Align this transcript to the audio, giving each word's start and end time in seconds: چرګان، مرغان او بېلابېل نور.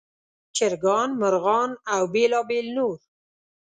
چرګان، 0.55 1.09
مرغان 1.21 1.71
او 1.93 2.01
بېلابېل 2.13 2.67
نور. 2.77 2.97